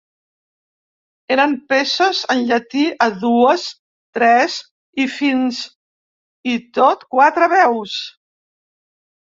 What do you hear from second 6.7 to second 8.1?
tot quatre veus.